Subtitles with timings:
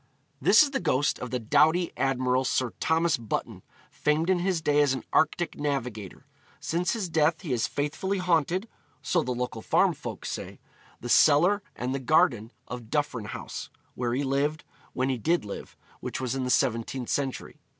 [0.41, 3.61] This is the ghost of the doughty admiral Sir Thomas Button,
[3.91, 6.25] famed in his day as an Arctic navigator.
[6.59, 8.67] Since his death he has faithfully haunted
[9.03, 10.59] (so the local farm folk say)
[11.01, 15.77] the cellar and the garden of Duffryn House, where he lived, when he did live,
[15.99, 17.59] which was in the 17th century.